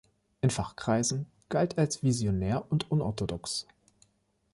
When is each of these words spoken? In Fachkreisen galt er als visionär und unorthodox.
In 0.41 0.49
Fachkreisen 0.49 1.27
galt 1.49 1.77
er 1.77 1.81
als 1.83 2.01
visionär 2.01 2.65
und 2.71 2.89
unorthodox. 2.89 3.67